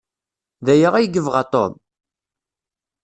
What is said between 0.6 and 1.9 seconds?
D aya ay yebɣa Tom?